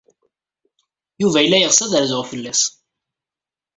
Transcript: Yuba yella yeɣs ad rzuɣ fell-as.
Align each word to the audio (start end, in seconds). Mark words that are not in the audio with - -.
Yuba 1.21 1.39
yella 1.41 1.57
yeɣs 1.61 1.79
ad 1.83 1.93
rzuɣ 2.03 2.23
fell-as. 2.31 2.61